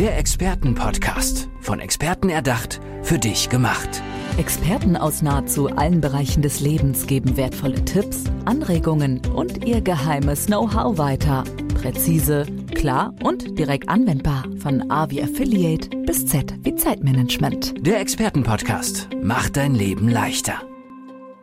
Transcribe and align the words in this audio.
Der 0.00 0.16
Expertenpodcast. 0.16 1.50
Von 1.60 1.78
Experten 1.78 2.30
erdacht, 2.30 2.80
für 3.02 3.18
dich 3.18 3.50
gemacht. 3.50 4.02
Experten 4.38 4.96
aus 4.96 5.20
nahezu 5.20 5.68
allen 5.68 6.00
Bereichen 6.00 6.40
des 6.40 6.60
Lebens 6.60 7.06
geben 7.06 7.36
wertvolle 7.36 7.84
Tipps, 7.84 8.24
Anregungen 8.46 9.20
und 9.34 9.66
ihr 9.66 9.82
geheimes 9.82 10.46
Know-how 10.46 10.96
weiter. 10.96 11.44
Präzise, 11.74 12.46
klar 12.74 13.14
und 13.22 13.58
direkt 13.58 13.90
anwendbar. 13.90 14.46
Von 14.56 14.90
A 14.90 15.10
wie 15.10 15.22
Affiliate 15.22 15.90
bis 16.06 16.24
Z 16.24 16.54
wie 16.62 16.76
Zeitmanagement. 16.76 17.86
Der 17.86 18.00
Expertenpodcast 18.00 19.10
macht 19.22 19.58
dein 19.58 19.74
Leben 19.74 20.08
leichter. 20.08 20.62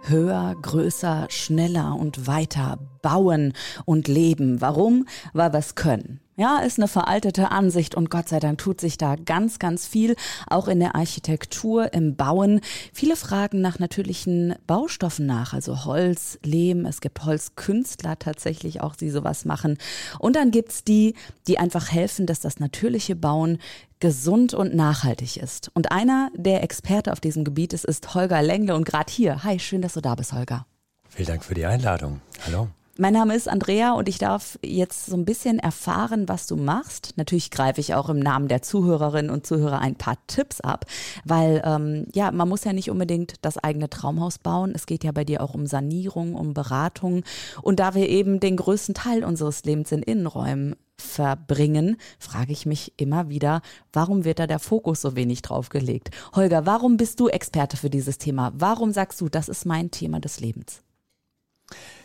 Höher, 0.01 0.55
größer, 0.59 1.27
schneller 1.29 1.95
und 1.95 2.25
weiter 2.25 2.79
bauen 3.03 3.53
und 3.85 4.07
leben. 4.07 4.61
Warum? 4.61 5.05
Weil 5.33 5.53
wir 5.53 5.59
es 5.59 5.75
können. 5.75 6.21
Ja, 6.39 6.59
ist 6.59 6.77
eine 6.77 6.87
veraltete 6.87 7.49
Ansicht 7.49 7.95
und 7.95 8.11
Gott 8.11 8.29
sei 8.29 8.39
Dank 8.39 8.59
tut 8.59 8.79
sich 8.79 8.99
da 8.99 9.15
ganz, 9.15 9.57
ganz 9.57 9.87
viel, 9.87 10.15
auch 10.47 10.67
in 10.67 10.79
der 10.79 10.93
Architektur, 10.93 11.93
im 11.93 12.15
Bauen. 12.15 12.61
Viele 12.93 13.15
fragen 13.15 13.59
nach 13.59 13.79
natürlichen 13.79 14.53
Baustoffen 14.67 15.25
nach, 15.25 15.53
also 15.53 15.85
Holz, 15.85 16.37
Lehm. 16.43 16.85
Es 16.85 17.01
gibt 17.01 17.25
Holzkünstler 17.25 18.19
tatsächlich 18.19 18.81
auch, 18.81 18.95
die 18.95 19.09
sowas 19.09 19.45
machen. 19.45 19.79
Und 20.19 20.35
dann 20.35 20.51
gibt's 20.51 20.83
die, 20.83 21.15
die 21.47 21.57
einfach 21.57 21.91
helfen, 21.91 22.27
dass 22.27 22.39
das 22.39 22.59
natürliche 22.59 23.15
Bauen 23.15 23.57
gesund 23.99 24.53
und 24.53 24.75
nachhaltig 24.75 25.37
ist. 25.37 25.71
Und 25.73 25.91
einer 25.91 26.29
der 26.35 26.61
Experte 26.61 27.13
auf 27.13 27.19
diesem 27.19 27.45
Gebiet 27.45 27.73
ist, 27.73 27.83
ist 27.83 28.13
Holger 28.13 28.43
Lengle 28.43 28.75
und 28.75 28.85
gerade 28.85 29.11
hier. 29.11 29.43
Hi, 29.43 29.57
schön, 29.57 29.81
dass 29.81 29.93
du 29.93 30.01
da 30.01 30.13
bist, 30.13 30.33
Holger. 30.33 30.67
Vielen 31.09 31.29
Dank 31.29 31.43
für 31.43 31.55
die 31.55 31.65
Einladung. 31.65 32.21
Hallo. 32.45 32.67
Mein 32.99 33.13
Name 33.13 33.35
ist 33.35 33.47
Andrea 33.47 33.91
und 33.93 34.09
ich 34.09 34.17
darf 34.17 34.57
jetzt 34.63 35.05
so 35.05 35.15
ein 35.15 35.23
bisschen 35.23 35.59
erfahren, 35.59 36.27
was 36.27 36.47
du 36.47 36.55
machst. 36.55 37.13
Natürlich 37.15 37.51
greife 37.51 37.79
ich 37.79 37.93
auch 37.93 38.09
im 38.09 38.17
Namen 38.17 38.47
der 38.47 38.63
Zuhörerinnen 38.63 39.29
und 39.29 39.45
Zuhörer 39.45 39.79
ein 39.79 39.95
paar 39.95 40.17
Tipps 40.25 40.61
ab, 40.61 40.85
weil 41.23 41.61
ähm, 41.63 42.07
ja, 42.15 42.31
man 42.31 42.49
muss 42.49 42.63
ja 42.63 42.73
nicht 42.73 42.89
unbedingt 42.89 43.35
das 43.43 43.59
eigene 43.59 43.91
Traumhaus 43.91 44.39
bauen. 44.39 44.71
Es 44.73 44.87
geht 44.87 45.03
ja 45.03 45.11
bei 45.11 45.23
dir 45.25 45.43
auch 45.43 45.53
um 45.53 45.67
Sanierung, 45.67 46.33
um 46.33 46.55
Beratung. 46.55 47.23
Und 47.61 47.79
da 47.79 47.93
wir 47.93 48.09
eben 48.09 48.39
den 48.39 48.55
größten 48.55 48.95
Teil 48.95 49.23
unseres 49.23 49.63
Lebens 49.63 49.91
in 49.91 50.01
Innenräumen 50.01 50.75
verbringen, 50.97 51.97
frage 52.17 52.51
ich 52.51 52.65
mich 52.65 52.93
immer 52.97 53.29
wieder, 53.29 53.61
warum 53.93 54.23
wird 54.23 54.39
da 54.39 54.47
der 54.47 54.57
Fokus 54.57 55.01
so 55.01 55.15
wenig 55.15 55.43
drauf 55.43 55.69
gelegt? 55.69 56.09
Holger, 56.35 56.65
warum 56.65 56.97
bist 56.97 57.19
du 57.19 57.27
Experte 57.27 57.77
für 57.77 57.91
dieses 57.91 58.17
Thema? 58.17 58.53
Warum 58.55 58.91
sagst 58.91 59.21
du, 59.21 59.29
das 59.29 59.49
ist 59.49 59.67
mein 59.67 59.91
Thema 59.91 60.19
des 60.19 60.39
Lebens? 60.39 60.81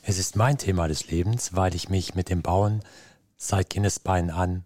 Es 0.02 0.18
ist 0.18 0.34
mein 0.34 0.58
Thema 0.58 0.88
des 0.88 1.08
Lebens, 1.08 1.54
weil 1.54 1.74
ich 1.74 1.88
mich 1.88 2.14
mit 2.14 2.28
dem 2.28 2.42
Bauen 2.42 2.82
seit 3.36 3.70
Kindesbeinen 3.70 4.30
an 4.30 4.64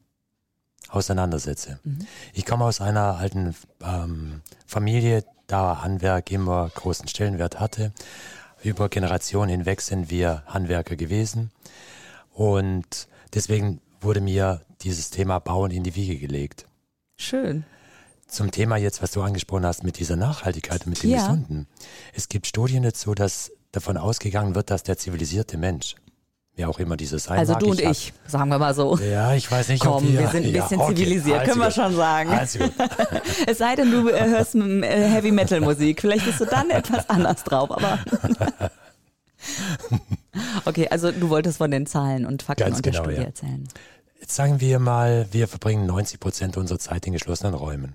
auseinandersetze. 0.88 1.78
Mhm. 1.84 2.06
Ich 2.32 2.46
komme 2.46 2.64
aus 2.64 2.80
einer 2.80 3.16
alten 3.16 3.54
ähm, 3.82 4.40
Familie, 4.66 5.24
da 5.46 5.82
Handwerk 5.82 6.30
immer 6.32 6.68
großen 6.74 7.06
Stellenwert 7.06 7.60
hatte. 7.60 7.92
Über 8.62 8.88
Generationen 8.88 9.50
hinweg 9.50 9.82
sind 9.82 10.10
wir 10.10 10.42
Handwerker 10.46 10.96
gewesen 10.96 11.52
und 12.32 13.06
deswegen 13.34 13.80
wurde 14.00 14.20
mir 14.20 14.62
dieses 14.80 15.10
Thema 15.10 15.38
Bauen 15.38 15.70
in 15.70 15.84
die 15.84 15.94
Wiege 15.94 16.16
gelegt. 16.16 16.66
Schön. 17.16 17.64
Zum 18.26 18.50
Thema 18.50 18.76
jetzt, 18.76 19.02
was 19.02 19.12
du 19.12 19.22
angesprochen 19.22 19.66
hast 19.66 19.84
mit 19.84 19.98
dieser 19.98 20.16
Nachhaltigkeit 20.16 20.86
und 20.86 20.90
mit 20.90 21.02
dem 21.02 21.10
ja. 21.10 21.18
Gesunden. 21.18 21.68
Es 22.12 22.28
gibt 22.28 22.46
Studien 22.46 22.82
dazu, 22.82 23.14
dass 23.14 23.52
davon 23.76 23.96
ausgegangen 23.96 24.54
wird, 24.54 24.70
dass 24.70 24.82
der 24.82 24.98
zivilisierte 24.98 25.58
Mensch, 25.58 25.94
wer 26.54 26.68
auch 26.68 26.78
immer 26.78 26.96
dieses 26.96 27.24
sein 27.24 27.38
Also 27.38 27.54
du 27.54 27.70
und 27.70 27.80
ich, 27.80 28.12
hat, 28.12 28.30
sagen 28.30 28.48
wir 28.48 28.58
mal 28.58 28.74
so. 28.74 28.96
Ja, 28.98 29.34
ich 29.34 29.50
weiß 29.50 29.68
nicht, 29.68 29.82
Komm, 29.82 29.92
ob 29.92 30.02
wir, 30.02 30.18
wir 30.18 30.28
sind 30.28 30.46
ein 30.46 30.52
bisschen 30.52 30.78
ja, 30.80 30.84
okay, 30.84 30.94
zivilisiert, 30.94 31.38
also 31.38 31.50
können 31.50 31.60
wir 31.60 31.66
gut. 31.66 31.74
schon 31.74 31.96
sagen. 31.96 32.30
Also 32.30 32.58
es 33.46 33.58
sei 33.58 33.74
denn, 33.76 33.90
du 33.90 34.08
äh, 34.08 34.28
hörst 34.28 34.54
äh, 34.54 35.08
Heavy 35.10 35.30
Metal 35.30 35.60
Musik, 35.60 36.00
vielleicht 36.00 36.24
bist 36.24 36.40
du 36.40 36.46
dann 36.46 36.70
etwas 36.70 37.08
anders 37.08 37.44
drauf, 37.44 37.70
aber 37.70 37.98
Okay, 40.64 40.88
also 40.88 41.12
du 41.12 41.30
wolltest 41.30 41.58
von 41.58 41.70
den 41.70 41.86
Zahlen 41.86 42.26
und 42.26 42.42
Fakten 42.42 42.64
Ganz 42.64 42.76
und 42.76 42.86
der 42.86 42.92
genau, 42.92 43.04
Studie 43.04 43.20
ja. 43.20 43.26
erzählen. 43.26 43.68
Jetzt 44.20 44.34
sagen 44.34 44.60
wir 44.60 44.78
mal, 44.78 45.26
wir 45.30 45.46
verbringen 45.48 45.86
90 45.86 46.20
Prozent 46.20 46.56
unserer 46.56 46.78
Zeit 46.78 47.06
in 47.06 47.12
geschlossenen 47.12 47.54
Räumen. 47.54 47.94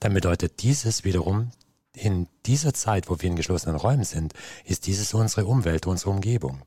Dann 0.00 0.14
bedeutet 0.14 0.62
dieses 0.62 1.04
wiederum, 1.04 1.50
in 1.98 2.28
dieser 2.46 2.74
Zeit, 2.74 3.08
wo 3.08 3.20
wir 3.20 3.28
in 3.28 3.36
geschlossenen 3.36 3.76
Räumen 3.76 4.04
sind, 4.04 4.32
ist 4.64 4.86
dieses 4.86 5.14
unsere 5.14 5.46
Umwelt, 5.46 5.86
unsere 5.86 6.10
Umgebung. 6.10 6.62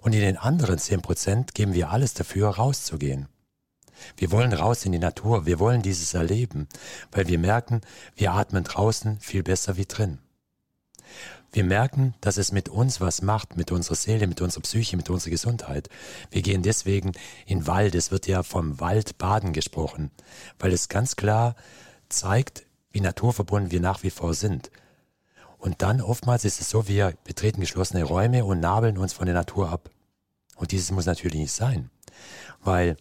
Und 0.00 0.12
in 0.12 0.20
den 0.20 0.36
anderen 0.36 0.78
10 0.78 1.02
Prozent 1.02 1.54
geben 1.54 1.74
wir 1.74 1.90
alles 1.90 2.14
dafür, 2.14 2.50
rauszugehen. 2.50 3.28
Wir 4.16 4.30
wollen 4.30 4.52
raus 4.52 4.84
in 4.84 4.92
die 4.92 4.98
Natur, 4.98 5.46
wir 5.46 5.58
wollen 5.58 5.82
dieses 5.82 6.14
erleben, 6.14 6.68
weil 7.12 7.28
wir 7.28 7.38
merken, 7.38 7.80
wir 8.16 8.32
atmen 8.32 8.64
draußen 8.64 9.18
viel 9.20 9.42
besser 9.42 9.76
wie 9.76 9.86
drin. 9.86 10.18
Wir 11.52 11.64
merken, 11.64 12.14
dass 12.20 12.36
es 12.36 12.50
mit 12.50 12.68
uns 12.68 13.00
was 13.00 13.22
macht, 13.22 13.56
mit 13.56 13.70
unserer 13.70 13.94
Seele, 13.94 14.26
mit 14.26 14.40
unserer 14.40 14.62
Psyche, 14.62 14.96
mit 14.96 15.08
unserer 15.08 15.30
Gesundheit. 15.30 15.88
Wir 16.30 16.42
gehen 16.42 16.62
deswegen 16.62 17.12
in 17.46 17.68
Wald. 17.68 17.94
Es 17.94 18.10
wird 18.10 18.26
ja 18.26 18.42
vom 18.42 18.80
Waldbaden 18.80 19.52
gesprochen, 19.52 20.10
weil 20.58 20.72
es 20.72 20.88
ganz 20.88 21.14
klar 21.14 21.54
zeigt, 22.08 22.64
wie 22.94 23.00
naturverbunden 23.00 23.72
wir 23.72 23.80
nach 23.80 24.04
wie 24.04 24.10
vor 24.10 24.34
sind. 24.34 24.70
Und 25.58 25.82
dann 25.82 26.00
oftmals 26.00 26.44
ist 26.44 26.60
es 26.60 26.70
so, 26.70 26.86
wir 26.86 27.14
betreten 27.24 27.60
geschlossene 27.60 28.04
Räume 28.04 28.44
und 28.44 28.60
nabeln 28.60 28.98
uns 28.98 29.12
von 29.12 29.26
der 29.26 29.34
Natur 29.34 29.68
ab. 29.68 29.90
Und 30.54 30.70
dieses 30.70 30.92
muss 30.92 31.04
natürlich 31.04 31.40
nicht 31.40 31.52
sein, 31.52 31.90
weil 32.62 32.96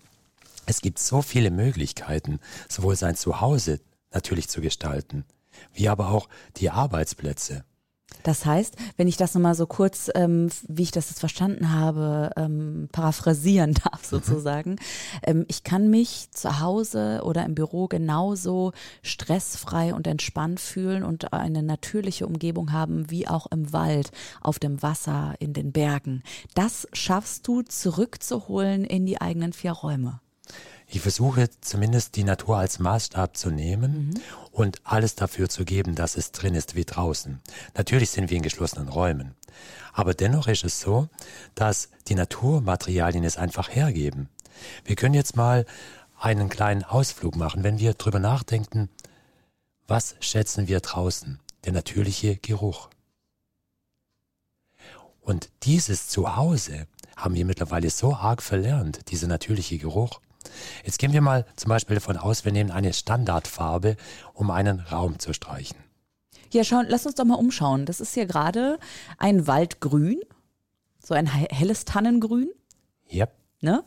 es 0.66 0.82
gibt 0.82 0.98
so 0.98 1.22
viele 1.22 1.52
Möglichkeiten, 1.52 2.40
sowohl 2.68 2.96
sein 2.96 3.16
Zuhause 3.16 3.82
natürlich 4.12 4.50
zu 4.50 4.62
gestalten, 4.62 5.26
wie 5.74 5.90
aber 5.90 6.10
auch 6.10 6.28
die 6.58 6.72
Arbeitsplätze. 6.72 7.64
Das 8.24 8.46
heißt, 8.46 8.76
wenn 8.96 9.08
ich 9.08 9.18
das 9.18 9.34
nochmal 9.34 9.56
so 9.56 9.66
kurz, 9.66 10.10
ähm, 10.16 10.50
wie 10.68 10.84
ich 10.84 10.92
das 10.92 11.10
jetzt 11.10 11.20
verstanden 11.20 11.72
habe, 11.72 12.32
ähm, 12.38 12.88
paraphrasieren 12.92 13.74
darf 13.84 14.06
sozusagen, 14.06 14.72
mhm. 14.72 14.78
ähm, 15.24 15.46
ich 15.48 15.64
kann 15.64 15.90
mich 15.90 16.30
zu 16.32 16.60
Hause 16.60 17.22
oder 17.24 17.46
im 17.46 17.56
Büro 17.56 17.88
genauso 17.88 18.72
stressfrei 19.02 19.94
und 19.94 20.08
entspannt 20.08 20.60
fühlen 20.60 21.04
und 21.04 21.34
eine 21.34 21.64
natürliche 21.64 22.28
Umgebung 22.28 22.72
haben, 22.72 23.10
wie 23.10 23.28
auch 23.28 23.48
im 23.52 23.74
Wald, 23.74 24.12
auf 24.42 24.60
dem 24.60 24.82
Wasser, 24.82 25.36
in 25.40 25.54
den 25.54 25.72
Bergen. 25.72 26.24
Das 26.54 26.88
schaffst 26.94 27.48
du 27.48 27.62
zurückzuholen 27.62 28.86
in 28.86 29.06
die 29.06 29.20
eigenen 29.20 29.54
vier 29.54 29.74
Räume. 29.74 30.22
Ich 30.94 31.02
versuche 31.02 31.50
zumindest 31.60 32.16
die 32.18 32.24
Natur 32.24 32.60
als 32.60 32.78
Maßstab 32.78 33.36
zu 33.36 33.50
nehmen 33.50 34.10
mhm. 34.10 34.22
und 34.52 34.80
alles 34.84 35.16
dafür 35.16 35.50
zu 35.50 35.66
geben, 35.66 35.96
dass 35.96 36.16
es 36.16 36.32
drin 36.32 36.54
ist 36.54 36.76
wie 36.76 36.86
draußen. 36.86 37.42
Natürlich 37.74 38.12
sind 38.12 38.30
wir 38.30 38.38
in 38.38 38.44
geschlossenen 38.44 38.90
Räumen. 38.90 39.34
Aber 39.92 40.14
dennoch 40.14 40.48
ist 40.48 40.64
es 40.64 40.80
so, 40.80 41.10
dass 41.56 41.90
die 42.08 42.14
Naturmaterialien 42.14 43.24
es 43.24 43.38
einfach 43.38 43.70
hergeben. 43.70 44.30
Wir 44.86 44.96
können 44.96 45.16
jetzt 45.16 45.36
mal 45.36 45.66
einen 46.20 46.48
kleinen 46.48 46.84
Ausflug 46.84 47.36
machen, 47.36 47.64
wenn 47.64 47.80
wir 47.80 47.96
drüber 47.96 48.20
nachdenken, 48.20 48.88
was 49.88 50.16
schätzen 50.20 50.68
wir 50.68 50.80
draußen? 50.80 51.40
Der 51.66 51.74
natürliche 51.74 52.36
Geruch. 52.38 52.90
Und 55.22 55.50
dieses 55.64 56.08
Zuhause 56.08 56.86
haben 57.16 57.34
wir 57.34 57.46
mittlerweile 57.46 57.90
so 57.90 58.14
arg 58.14 58.44
verlernt, 58.44 59.10
dieser 59.10 59.28
natürliche 59.28 59.80
Geruch. 59.80 60.22
Jetzt 60.84 61.00
gehen 61.00 61.14
wir 61.14 61.22
mal 61.22 61.46
zum 61.56 61.70
Beispiel 61.70 61.96
davon 61.96 62.18
aus, 62.18 62.46
wir 62.46 62.52
nehmen 62.52 62.72
eine 62.72 62.94
Standardfarbe, 62.94 63.98
um 64.34 64.52
einen 64.52 64.80
Raum 64.80 65.20
zu 65.20 65.34
streichen. 65.34 65.78
Ja, 66.52 66.64
schauen, 66.64 66.86
lass 66.88 67.06
uns 67.06 67.16
doch 67.16 67.26
mal 67.26 67.36
umschauen. 67.36 67.86
Das 67.86 68.00
ist 68.00 68.14
hier 68.14 68.28
gerade 68.28 68.78
ein 69.18 69.48
Waldgrün, 69.48 70.22
so 71.04 71.14
ein 71.14 71.26
helles 71.26 71.86
Tannengrün. 71.86 72.52
Ja. 73.10 73.28
Ne? 73.62 73.84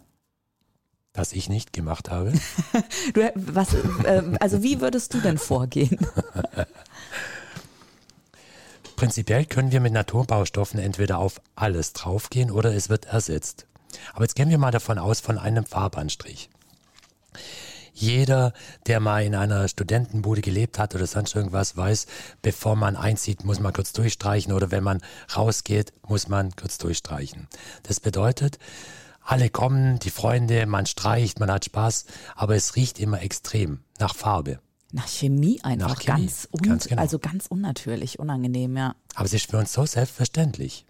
Das 1.12 1.32
ich 1.32 1.48
nicht 1.48 1.72
gemacht 1.72 2.10
habe. 2.10 2.32
du, 3.14 3.32
was, 3.34 3.74
äh, 3.74 4.22
also 4.40 4.62
wie 4.62 4.80
würdest 4.80 5.14
du 5.14 5.20
denn 5.20 5.38
vorgehen? 5.38 5.98
Prinzipiell 8.96 9.44
können 9.44 9.72
wir 9.72 9.80
mit 9.80 9.92
Naturbaustoffen 9.92 10.80
entweder 10.80 11.18
auf 11.18 11.40
alles 11.54 11.92
draufgehen 11.92 12.50
oder 12.50 12.74
es 12.74 12.88
wird 12.88 13.04
ersetzt. 13.04 13.66
Aber 14.12 14.24
jetzt 14.24 14.34
gehen 14.34 14.50
wir 14.50 14.58
mal 14.58 14.70
davon 14.70 14.98
aus, 14.98 15.20
von 15.20 15.38
einem 15.38 15.64
Farbanstrich. 15.64 16.50
Jeder, 17.98 18.52
der 18.86 19.00
mal 19.00 19.24
in 19.24 19.34
einer 19.34 19.68
Studentenbude 19.68 20.42
gelebt 20.42 20.78
hat 20.78 20.94
oder 20.94 21.06
sonst 21.06 21.34
irgendwas, 21.34 21.78
weiß, 21.78 22.06
bevor 22.42 22.76
man 22.76 22.94
einzieht, 22.94 23.44
muss 23.44 23.58
man 23.58 23.72
kurz 23.72 23.94
durchstreichen 23.94 24.52
oder 24.52 24.70
wenn 24.70 24.84
man 24.84 25.00
rausgeht, 25.34 25.94
muss 26.06 26.28
man 26.28 26.54
kurz 26.56 26.76
durchstreichen. 26.76 27.48
Das 27.84 28.00
bedeutet, 28.00 28.58
alle 29.22 29.48
kommen, 29.48 29.98
die 29.98 30.10
Freunde, 30.10 30.66
man 30.66 30.84
streicht, 30.84 31.40
man 31.40 31.50
hat 31.50 31.64
Spaß, 31.64 32.04
aber 32.34 32.54
es 32.54 32.76
riecht 32.76 33.00
immer 33.00 33.22
extrem 33.22 33.80
nach 33.98 34.14
Farbe. 34.14 34.60
Nach 34.92 35.08
Chemie 35.08 35.60
einfach 35.62 35.88
Nach 35.88 36.00
Chemie, 36.00 36.26
ganz, 36.26 36.48
un 36.52 36.62
ganz 36.62 36.88
genau. 36.88 37.02
also 37.02 37.18
ganz 37.18 37.46
unnatürlich, 37.46 38.18
unangenehm, 38.18 38.76
ja. 38.76 38.94
Aber 39.14 39.24
es 39.24 39.32
ist 39.32 39.50
für 39.50 39.56
uns 39.58 39.72
so 39.72 39.84
selbstverständlich. 39.86 40.86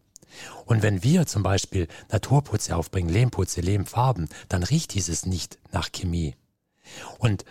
Und 0.65 0.83
wenn 0.83 1.03
wir 1.03 1.27
zum 1.27 1.43
Beispiel 1.43 1.89
Naturputze 2.11 2.77
aufbringen, 2.77 3.09
Lehmputze, 3.09 3.61
Lehmfarben, 3.61 4.29
dann 4.49 4.63
riecht 4.63 4.95
dieses 4.95 5.27
nicht 5.27 5.59
nach 5.73 5.91
Chemie. 5.93 6.35
Und 7.19 7.45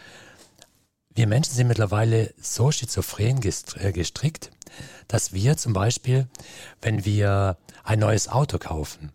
Wir 1.17 1.27
Menschen 1.27 1.53
sind 1.55 1.67
mittlerweile 1.67 2.33
so 2.41 2.71
schizophren 2.71 3.39
äh, 3.41 3.91
gestrickt, 3.93 4.51
dass 5.07 5.31
wir 5.31 5.55
zum 5.55 5.71
Beispiel, 5.71 6.27
wenn 6.81 7.05
wir 7.05 7.57
ein 7.85 7.99
neues 7.99 8.27
Auto 8.27 8.57
kaufen, 8.57 9.13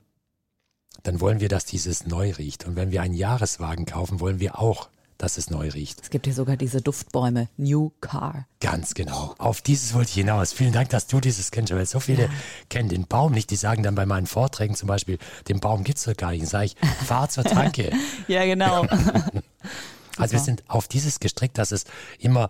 dann 1.03 1.21
wollen 1.21 1.41
wir, 1.41 1.51
dass 1.51 1.67
dieses 1.67 2.07
neu 2.07 2.31
riecht. 2.33 2.67
Und 2.67 2.77
wenn 2.77 2.91
wir 2.91 3.03
einen 3.03 3.12
Jahreswagen 3.15 3.85
kaufen, 3.85 4.19
wollen 4.19 4.41
wir 4.41 4.59
auch, 4.59 4.89
dass 5.20 5.37
es 5.37 5.50
neu 5.50 5.69
riecht. 5.69 6.00
Es 6.02 6.11
gibt 6.11 6.26
hier 6.26 6.34
sogar 6.34 6.56
diese 6.56 6.81
Duftbäume, 6.81 7.49
New 7.58 7.93
Car. 8.00 8.46
Ganz 8.61 8.94
genau. 8.94 9.34
Auf 9.38 9.61
dieses 9.61 9.93
wollte 9.93 10.08
ich 10.08 10.14
hinaus. 10.14 10.52
Vielen 10.52 10.72
Dank, 10.72 10.88
dass 10.88 11.06
du 11.06 11.20
dieses 11.20 11.50
kennst, 11.50 11.72
weil 11.75 11.84
so 11.84 12.00
viele 12.00 12.25
ja. 12.25 12.31
kennen 12.70 12.88
den 12.88 13.06
Baum 13.06 13.32
nicht. 13.32 13.50
Die 13.50 13.56
sagen 13.56 13.82
dann 13.82 13.94
bei 13.94 14.06
meinen 14.06 14.26
Vorträgen 14.26 14.75
zum 14.75 14.87
Beispiel, 14.87 15.19
den 15.49 15.61
Baum 15.61 15.84
gibt 15.84 15.99
es 15.99 16.05
doch 16.05 16.17
gar 16.17 16.31
nicht. 16.31 16.43
Dann 16.43 16.49
sage 16.49 16.67
ich, 16.67 16.76
fahr 17.06 17.28
zur 17.28 17.44
Tanke. 17.44 17.93
ja, 18.28 18.44
genau. 18.46 18.87
also 20.17 20.32
wir 20.32 20.40
sind 20.40 20.64
auf 20.69 20.88
dieses 20.88 21.20
gestrickt, 21.20 21.58
dass 21.58 21.70
es 21.70 21.84
immer 22.19 22.49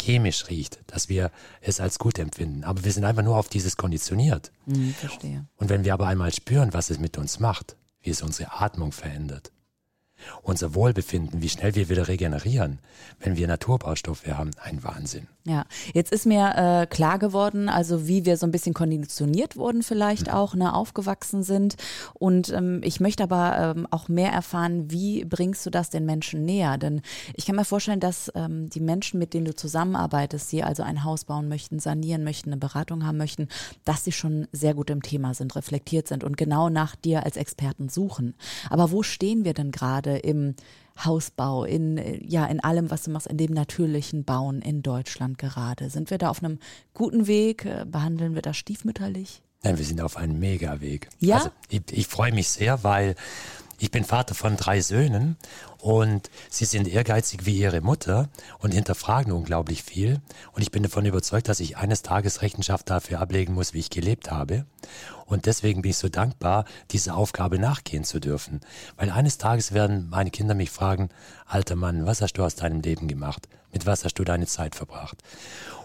chemisch 0.00 0.48
riecht, 0.48 0.78
dass 0.86 1.10
wir 1.10 1.30
es 1.60 1.80
als 1.80 1.98
gut 1.98 2.18
empfinden. 2.18 2.64
Aber 2.64 2.84
wir 2.84 2.92
sind 2.92 3.04
einfach 3.04 3.22
nur 3.22 3.36
auf 3.36 3.48
dieses 3.48 3.76
konditioniert. 3.76 4.52
Hm, 4.66 4.94
verstehe. 4.94 5.46
Und 5.56 5.68
wenn 5.68 5.84
wir 5.84 5.92
aber 5.92 6.06
einmal 6.06 6.32
spüren, 6.32 6.72
was 6.72 6.88
es 6.88 6.98
mit 6.98 7.18
uns 7.18 7.40
macht, 7.40 7.76
wie 8.00 8.10
es 8.10 8.22
unsere 8.22 8.52
Atmung 8.52 8.92
verändert, 8.92 9.52
unser 10.42 10.74
Wohlbefinden, 10.74 11.42
wie 11.42 11.48
schnell 11.48 11.74
wir 11.74 11.88
wieder 11.88 12.08
regenerieren, 12.08 12.78
wenn 13.20 13.36
wir 13.36 13.46
Naturbaustoffe 13.46 14.26
haben, 14.26 14.50
ein 14.60 14.82
Wahnsinn. 14.84 15.28
Ja, 15.46 15.64
jetzt 15.94 16.10
ist 16.10 16.26
mir 16.26 16.54
äh, 16.56 16.86
klar 16.86 17.20
geworden, 17.20 17.68
also 17.68 18.08
wie 18.08 18.24
wir 18.24 18.36
so 18.36 18.46
ein 18.46 18.50
bisschen 18.50 18.74
konditioniert 18.74 19.56
wurden 19.56 19.84
vielleicht 19.84 20.26
mhm. 20.26 20.32
auch, 20.32 20.54
ne, 20.54 20.74
aufgewachsen 20.74 21.44
sind. 21.44 21.76
Und 22.14 22.52
ähm, 22.52 22.80
ich 22.82 22.98
möchte 22.98 23.22
aber 23.22 23.74
ähm, 23.76 23.86
auch 23.92 24.08
mehr 24.08 24.32
erfahren, 24.32 24.90
wie 24.90 25.24
bringst 25.24 25.64
du 25.64 25.70
das 25.70 25.88
den 25.88 26.04
Menschen 26.04 26.44
näher? 26.44 26.78
Denn 26.78 27.00
ich 27.34 27.46
kann 27.46 27.54
mir 27.54 27.64
vorstellen, 27.64 28.00
dass 28.00 28.30
ähm, 28.34 28.68
die 28.70 28.80
Menschen, 28.80 29.20
mit 29.20 29.34
denen 29.34 29.44
du 29.44 29.54
zusammenarbeitest, 29.54 30.50
die 30.50 30.64
also 30.64 30.82
ein 30.82 31.04
Haus 31.04 31.24
bauen 31.24 31.46
möchten, 31.48 31.78
sanieren 31.78 32.24
möchten, 32.24 32.50
eine 32.50 32.58
Beratung 32.58 33.06
haben 33.06 33.16
möchten, 33.16 33.46
dass 33.84 34.02
sie 34.02 34.12
schon 34.12 34.48
sehr 34.50 34.74
gut 34.74 34.90
im 34.90 35.02
Thema 35.02 35.32
sind, 35.32 35.54
reflektiert 35.54 36.08
sind 36.08 36.24
und 36.24 36.36
genau 36.36 36.70
nach 36.70 36.96
dir 36.96 37.24
als 37.24 37.36
Experten 37.36 37.88
suchen. 37.88 38.34
Aber 38.68 38.90
wo 38.90 39.04
stehen 39.04 39.44
wir 39.44 39.54
denn 39.54 39.70
gerade 39.70 40.15
im 40.18 40.54
Hausbau, 41.04 41.64
in, 41.64 42.00
ja, 42.26 42.46
in 42.46 42.60
allem, 42.60 42.90
was 42.90 43.02
du 43.02 43.10
machst, 43.10 43.26
in 43.26 43.36
dem 43.36 43.52
natürlichen 43.52 44.24
Bauen 44.24 44.62
in 44.62 44.82
Deutschland 44.82 45.38
gerade? 45.38 45.90
Sind 45.90 46.10
wir 46.10 46.18
da 46.18 46.30
auf 46.30 46.42
einem 46.42 46.58
guten 46.94 47.26
Weg? 47.26 47.64
Äh, 47.64 47.84
behandeln 47.86 48.34
wir 48.34 48.42
das 48.42 48.56
stiefmütterlich? 48.56 49.42
Nein, 49.62 49.78
wir 49.78 49.84
sind 49.84 50.00
auf 50.00 50.16
einem 50.16 50.38
Mega-Weg. 50.38 51.08
Ja. 51.18 51.36
Also 51.36 51.50
ich, 51.68 51.82
ich 51.90 52.06
freue 52.06 52.32
mich 52.32 52.48
sehr, 52.48 52.84
weil 52.84 53.14
ich 53.78 53.90
bin 53.90 54.04
Vater 54.04 54.34
von 54.34 54.56
drei 54.56 54.80
Söhnen 54.80 55.36
und 55.78 56.30
sie 56.48 56.64
sind 56.64 56.88
ehrgeizig 56.88 57.44
wie 57.44 57.58
ihre 57.58 57.82
Mutter 57.82 58.28
und 58.58 58.72
hinterfragen 58.72 59.32
unglaublich 59.32 59.82
viel. 59.82 60.20
Und 60.52 60.62
ich 60.62 60.70
bin 60.70 60.82
davon 60.82 61.04
überzeugt, 61.04 61.48
dass 61.48 61.60
ich 61.60 61.76
eines 61.76 62.02
Tages 62.02 62.42
Rechenschaft 62.42 62.88
dafür 62.88 63.20
ablegen 63.20 63.54
muss, 63.54 63.74
wie 63.74 63.80
ich 63.80 63.90
gelebt 63.90 64.30
habe. 64.30 64.64
Und 65.26 65.46
deswegen 65.46 65.82
bin 65.82 65.90
ich 65.90 65.98
so 65.98 66.08
dankbar, 66.08 66.64
dieser 66.90 67.16
Aufgabe 67.16 67.58
nachgehen 67.58 68.04
zu 68.04 68.18
dürfen. 68.18 68.60
Weil 68.96 69.10
eines 69.10 69.38
Tages 69.38 69.72
werden 69.72 70.08
meine 70.08 70.30
Kinder 70.30 70.54
mich 70.54 70.70
fragen, 70.70 71.10
alter 71.46 71.76
Mann, 71.76 72.06
was 72.06 72.22
hast 72.22 72.34
du 72.34 72.44
aus 72.44 72.54
deinem 72.54 72.80
Leben 72.80 73.08
gemacht? 73.08 73.48
Mit 73.72 73.84
was 73.84 74.04
hast 74.04 74.14
du 74.14 74.24
deine 74.24 74.46
Zeit 74.46 74.74
verbracht? 74.74 75.22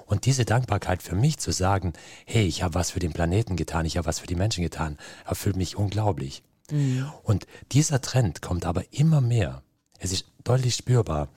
Und 0.06 0.26
diese 0.26 0.46
Dankbarkeit 0.46 1.04
für 1.04 1.16
mich 1.16 1.40
zu 1.40 1.52
sagen, 1.52 1.94
hey, 2.26 2.46
ich 2.46 2.64
habe 2.64 2.76
was 2.76 2.92
für 2.92 3.00
den 3.00 3.14
Planeten 3.14 3.56
getan, 3.56 3.86
ich 3.86 3.98
habe 3.98 4.08
was 4.08 4.20
für 4.20 4.28
die 4.28 4.36
Menschen 4.36 4.64
getan, 4.64 4.98
erfüllt 5.26 5.56
mich 5.56 5.76
unglaublich. 5.76 6.44
Mhm. 6.72 7.12
Und 7.24 7.48
dieser 7.72 8.02
Trend 8.02 8.42
kommt 8.42 8.66
aber 8.66 8.84
immer 8.92 9.22
mehr. 9.22 9.64
Es 10.00 10.12
ist 10.12 10.26
deutlich 10.44 10.76
spürbar. 10.76 11.30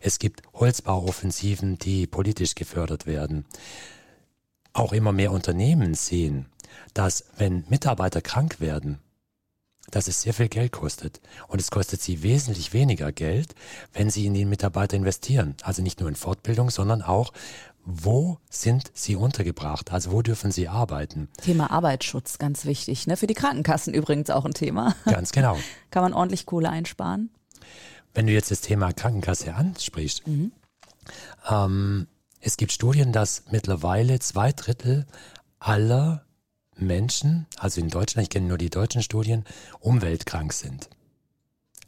Es 0.00 0.18
gibt 0.18 0.42
Holzbauoffensiven, 0.52 1.78
die 1.78 2.06
politisch 2.06 2.54
gefördert 2.54 3.06
werden. 3.06 3.46
Auch 4.72 4.92
immer 4.92 5.12
mehr 5.12 5.32
Unternehmen 5.32 5.94
sehen, 5.94 6.46
dass 6.92 7.24
wenn 7.38 7.64
Mitarbeiter 7.68 8.20
krank 8.20 8.60
werden, 8.60 8.98
dass 9.90 10.08
es 10.08 10.22
sehr 10.22 10.34
viel 10.34 10.48
Geld 10.48 10.72
kostet. 10.72 11.20
Und 11.46 11.60
es 11.60 11.70
kostet 11.70 12.00
sie 12.00 12.22
wesentlich 12.22 12.72
weniger 12.72 13.12
Geld, 13.12 13.54
wenn 13.92 14.10
sie 14.10 14.26
in 14.26 14.34
den 14.34 14.48
Mitarbeiter 14.48 14.96
investieren. 14.96 15.56
Also 15.62 15.82
nicht 15.82 16.00
nur 16.00 16.08
in 16.08 16.16
Fortbildung, 16.16 16.70
sondern 16.70 17.02
auch, 17.02 17.32
wo 17.84 18.38
sind 18.50 18.90
sie 18.92 19.16
untergebracht? 19.16 19.92
Also 19.92 20.12
wo 20.12 20.20
dürfen 20.20 20.52
sie 20.52 20.68
arbeiten? 20.68 21.28
Thema 21.42 21.70
Arbeitsschutz, 21.70 22.38
ganz 22.38 22.66
wichtig. 22.66 23.06
Ne? 23.06 23.16
Für 23.16 23.26
die 23.26 23.34
Krankenkassen 23.34 23.94
übrigens 23.94 24.28
auch 24.28 24.44
ein 24.44 24.52
Thema. 24.52 24.94
Ganz 25.06 25.32
genau. 25.32 25.58
Kann 25.90 26.02
man 26.02 26.12
ordentlich 26.12 26.44
Kohle 26.44 26.68
einsparen? 26.68 27.30
Wenn 28.12 28.26
du 28.26 28.32
jetzt 28.32 28.50
das 28.50 28.60
Thema 28.60 28.92
Krankenkasse 28.92 29.54
ansprichst, 29.54 30.26
mhm. 30.26 30.52
ähm, 31.50 32.06
es 32.40 32.56
gibt 32.56 32.72
Studien, 32.72 33.12
dass 33.12 33.44
mittlerweile 33.50 34.18
zwei 34.18 34.52
Drittel 34.52 35.06
aller 35.58 36.24
Menschen, 36.78 37.46
also 37.58 37.80
in 37.80 37.88
Deutschland, 37.88 38.24
ich 38.24 38.30
kenne 38.30 38.46
nur 38.46 38.58
die 38.58 38.70
deutschen 38.70 39.02
Studien, 39.02 39.44
umweltkrank 39.80 40.52
sind. 40.52 40.88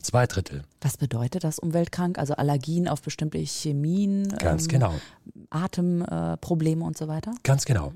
Zwei 0.01 0.27
Drittel. 0.27 0.65
Was 0.81 0.97
bedeutet 0.97 1.45
das 1.45 1.59
umweltkrank? 1.59 2.19
Also 2.19 2.35
Allergien 2.35 2.89
auf 2.89 3.03
bestimmte 3.03 3.39
Chemien? 3.39 4.29
Ganz 4.39 4.65
ähm, 4.65 4.69
genau. 4.69 4.95
Atemprobleme 5.51 6.83
äh, 6.83 6.87
und 6.87 6.97
so 6.97 7.07
weiter? 7.07 7.35
Ganz 7.43 7.67
genau. 7.67 7.93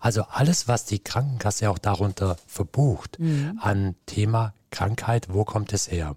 Also 0.00 0.22
alles, 0.22 0.68
was 0.68 0.84
die 0.84 0.98
Krankenkasse 0.98 1.70
auch 1.70 1.78
darunter 1.78 2.36
verbucht 2.46 3.18
mhm. 3.18 3.58
an 3.60 3.94
Thema 4.06 4.54
Krankheit, 4.70 5.28
wo 5.30 5.44
kommt 5.44 5.72
es 5.72 5.90
her? 5.90 6.16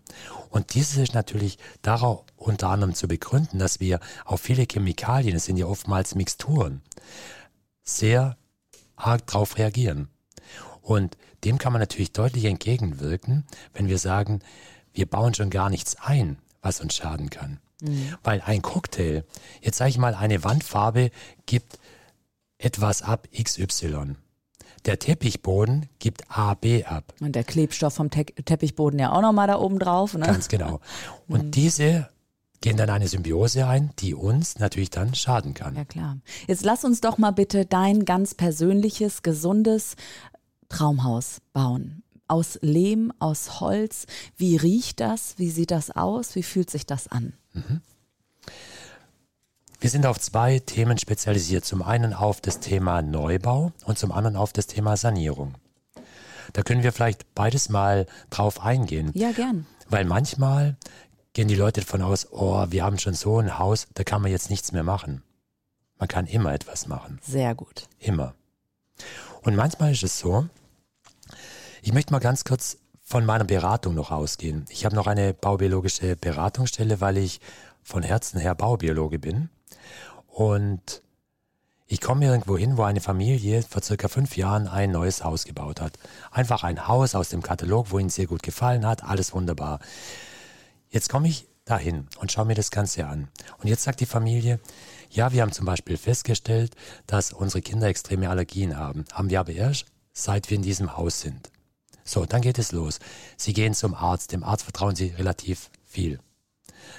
Und 0.49 0.73
dieses 0.73 0.97
ist 0.97 1.13
natürlich 1.13 1.57
darauf 1.81 2.23
unter 2.35 2.69
anderem 2.69 2.93
zu 2.93 3.07
begründen, 3.07 3.59
dass 3.59 3.79
wir 3.79 3.99
auf 4.25 4.41
viele 4.41 4.65
Chemikalien, 4.69 5.35
es 5.35 5.45
sind 5.45 5.57
ja 5.57 5.67
oftmals 5.67 6.15
Mixturen, 6.15 6.81
sehr 7.83 8.37
arg 8.97 9.25
drauf 9.25 9.57
reagieren. 9.57 10.09
Und 10.81 11.17
dem 11.43 11.57
kann 11.57 11.71
man 11.71 11.81
natürlich 11.81 12.11
deutlich 12.11 12.45
entgegenwirken, 12.45 13.45
wenn 13.73 13.87
wir 13.87 13.99
sagen, 13.99 14.41
wir 14.93 15.05
bauen 15.05 15.33
schon 15.33 15.49
gar 15.49 15.69
nichts 15.69 15.95
ein, 16.01 16.37
was 16.61 16.81
uns 16.81 16.95
schaden 16.95 17.29
kann. 17.29 17.59
Mhm. 17.81 18.15
Weil 18.23 18.41
ein 18.41 18.61
Cocktail, 18.61 19.23
jetzt 19.61 19.77
sage 19.77 19.91
ich 19.91 19.97
mal, 19.97 20.15
eine 20.15 20.43
Wandfarbe 20.43 21.11
gibt 21.45 21.79
etwas 22.57 23.03
ab 23.03 23.27
XY. 23.31 24.15
Der 24.85 24.99
Teppichboden 24.99 25.89
gibt 25.99 26.23
AB 26.29 26.85
ab. 26.85 27.13
Und 27.19 27.35
der 27.35 27.43
Klebstoff 27.43 27.93
vom 27.93 28.09
Te 28.09 28.25
Teppichboden 28.25 28.99
ja 28.99 29.11
auch 29.11 29.21
nochmal 29.21 29.47
da 29.47 29.59
oben 29.59 29.79
drauf. 29.79 30.13
Ne? 30.13 30.25
Ganz 30.25 30.47
genau. 30.47 30.79
Und 31.27 31.45
mhm. 31.45 31.51
diese 31.51 32.09
gehen 32.61 32.77
dann 32.77 32.89
eine 32.89 33.07
Symbiose 33.07 33.67
ein, 33.67 33.91
die 33.99 34.13
uns 34.15 34.59
natürlich 34.59 34.89
dann 34.89 35.13
schaden 35.15 35.53
kann. 35.53 35.75
Ja 35.75 35.85
klar. 35.85 36.17
Jetzt 36.47 36.65
lass 36.65 36.83
uns 36.83 37.01
doch 37.01 37.17
mal 37.17 37.31
bitte 37.31 37.65
dein 37.65 38.05
ganz 38.05 38.33
persönliches, 38.33 39.21
gesundes 39.23 39.95
Traumhaus 40.69 41.41
bauen. 41.53 42.03
Aus 42.27 42.59
Lehm, 42.61 43.13
aus 43.19 43.61
Holz. 43.61 44.05
Wie 44.35 44.57
riecht 44.57 44.99
das? 44.99 45.35
Wie 45.37 45.49
sieht 45.49 45.71
das 45.71 45.91
aus? 45.91 46.35
Wie 46.35 46.43
fühlt 46.43 46.69
sich 46.69 46.85
das 46.85 47.07
an? 47.07 47.33
Mhm. 47.53 47.81
Wir 49.79 49.89
sind 49.91 50.07
auf 50.07 50.19
zwei 50.19 50.59
Themen 50.59 50.97
spezialisiert. 50.97 51.63
Zum 51.63 51.83
einen 51.83 52.13
auf 52.13 52.41
das 52.41 52.59
Thema 52.59 53.01
Neubau 53.01 53.71
und 53.85 53.97
zum 53.97 54.11
anderen 54.11 54.35
auf 54.35 54.51
das 54.51 54.65
Thema 54.67 54.97
Sanierung. 54.97 55.53
Da 56.53 56.63
können 56.63 56.83
wir 56.83 56.91
vielleicht 56.91 57.33
beides 57.35 57.69
mal 57.69 58.07
drauf 58.29 58.61
eingehen. 58.61 59.11
Ja, 59.13 59.31
gern. 59.31 59.67
Weil 59.89 60.05
manchmal 60.05 60.77
gehen 61.37 61.47
die 61.47 61.53
Leute 61.55 61.81
davon 61.81 62.01
aus, 62.01 62.31
oh, 62.31 62.65
wir 62.71 62.83
haben 62.83 62.97
schon 62.97 63.13
so 63.13 63.37
ein 63.37 63.59
Haus, 63.59 63.85
da 63.93 64.03
kann 64.03 64.23
man 64.23 64.31
jetzt 64.31 64.49
nichts 64.49 64.71
mehr 64.71 64.81
machen. 64.81 65.21
Man 65.99 66.07
kann 66.07 66.25
immer 66.25 66.51
etwas 66.51 66.87
machen. 66.87 67.19
Sehr 67.21 67.53
gut. 67.53 67.87
Immer. 67.99 68.33
Und 69.43 69.55
manchmal 69.55 69.91
ist 69.91 70.01
es 70.01 70.17
so, 70.17 70.47
ich 71.83 71.93
möchte 71.93 72.11
mal 72.11 72.17
ganz 72.17 72.43
kurz 72.43 72.77
von 73.03 73.23
meiner 73.23 73.43
Beratung 73.43 73.93
noch 73.93 74.09
ausgehen. 74.09 74.65
Ich 74.69 74.83
habe 74.83 74.95
noch 74.95 75.05
eine 75.05 75.35
baubiologische 75.35 76.15
Beratungsstelle, 76.15 77.01
weil 77.01 77.17
ich 77.17 77.39
von 77.83 78.01
Herzen 78.01 78.39
her 78.39 78.55
Baubiologe 78.55 79.19
bin. 79.19 79.51
Und 80.25 81.03
ich 81.85 82.01
komme 82.01 82.25
irgendwo 82.25 82.57
hin, 82.57 82.77
wo 82.77 82.81
eine 82.81 82.99
Familie 82.99 83.61
vor 83.61 83.83
circa 83.83 84.07
fünf 84.07 84.37
Jahren 84.37 84.67
ein 84.67 84.89
neues 84.89 85.23
Haus 85.23 85.45
gebaut 85.45 85.81
hat. 85.81 85.99
Einfach 86.31 86.63
ein 86.63 86.87
Haus 86.87 87.13
aus 87.13 87.29
dem 87.29 87.43
Katalog, 87.43 87.91
wo 87.91 87.99
ihnen 87.99 88.09
sehr 88.09 88.25
gut 88.25 88.41
gefallen 88.41 88.87
hat, 88.87 89.03
alles 89.03 89.33
wunderbar. 89.35 89.79
Jetzt 90.89 91.09
komme 91.09 91.27
ich 91.27 91.47
dahin 91.65 92.07
und 92.19 92.31
schaue 92.31 92.45
mir 92.45 92.55
das 92.55 92.71
Ganze 92.71 93.07
an. 93.07 93.27
Und 93.59 93.67
jetzt 93.67 93.83
sagt 93.83 93.99
die 93.99 94.05
Familie, 94.05 94.59
ja, 95.09 95.31
wir 95.31 95.41
haben 95.41 95.51
zum 95.51 95.65
Beispiel 95.65 95.97
festgestellt, 95.97 96.75
dass 97.05 97.33
unsere 97.33 97.61
Kinder 97.61 97.87
extreme 97.87 98.29
Allergien 98.29 98.77
haben. 98.77 99.05
Haben 99.11 99.29
wir 99.29 99.39
aber 99.39 99.51
erst, 99.51 99.85
seit 100.13 100.49
wir 100.49 100.55
in 100.55 100.63
diesem 100.63 100.97
Haus 100.97 101.21
sind. 101.21 101.51
So, 102.03 102.25
dann 102.25 102.41
geht 102.41 102.57
es 102.57 102.71
los. 102.71 102.99
Sie 103.35 103.53
gehen 103.53 103.73
zum 103.73 103.93
Arzt. 103.93 104.31
Dem 104.31 104.43
Arzt 104.43 104.63
vertrauen 104.63 104.95
Sie 104.95 105.07
relativ 105.07 105.69
viel. 105.83 106.19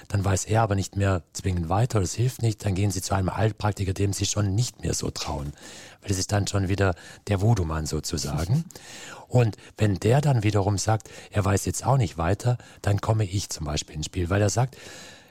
Dann 0.07 0.23
weiß 0.23 0.45
er 0.45 0.61
aber 0.61 0.75
nicht 0.75 0.95
mehr 0.95 1.23
zwingend 1.33 1.69
weiter, 1.69 2.01
es 2.01 2.13
hilft 2.13 2.41
nicht. 2.41 2.65
Dann 2.65 2.75
gehen 2.75 2.91
Sie 2.91 3.01
zu 3.01 3.13
einem 3.13 3.35
Heilpraktiker, 3.35 3.93
dem 3.93 4.13
Sie 4.13 4.25
schon 4.25 4.55
nicht 4.55 4.81
mehr 4.83 4.93
so 4.93 5.09
trauen. 5.09 5.53
Weil 6.01 6.09
das 6.09 6.17
ist 6.17 6.31
dann 6.31 6.47
schon 6.47 6.69
wieder 6.69 6.95
der 7.27 7.41
Voodoo-Mann 7.41 7.85
sozusagen. 7.85 8.65
Und 9.27 9.57
wenn 9.77 9.95
der 9.95 10.21
dann 10.21 10.43
wiederum 10.43 10.77
sagt, 10.77 11.09
er 11.31 11.45
weiß 11.45 11.65
jetzt 11.65 11.85
auch 11.85 11.97
nicht 11.97 12.17
weiter, 12.17 12.57
dann 12.81 13.01
komme 13.01 13.25
ich 13.25 13.49
zum 13.49 13.65
Beispiel 13.65 13.95
ins 13.95 14.07
Spiel, 14.07 14.29
weil 14.29 14.41
er 14.41 14.49
sagt, 14.49 14.77